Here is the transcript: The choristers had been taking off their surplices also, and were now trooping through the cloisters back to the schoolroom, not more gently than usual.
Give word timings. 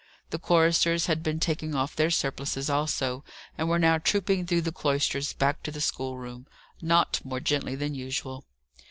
The 0.31 0.39
choristers 0.39 1.05
had 1.05 1.21
been 1.21 1.39
taking 1.39 1.75
off 1.75 1.95
their 1.95 2.09
surplices 2.09 2.71
also, 2.71 3.23
and 3.55 3.69
were 3.69 3.77
now 3.77 3.99
trooping 3.99 4.47
through 4.47 4.61
the 4.61 4.71
cloisters 4.71 5.33
back 5.33 5.61
to 5.61 5.71
the 5.71 5.79
schoolroom, 5.79 6.47
not 6.81 7.21
more 7.23 7.39
gently 7.39 7.75
than 7.75 7.93
usual. 7.93 8.43